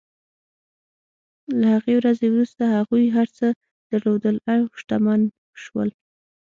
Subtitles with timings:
[1.59, 3.47] له هغې ورځې وروسته هغوی هر څه
[3.91, 5.21] درلودل او شتمن
[5.63, 5.89] شول.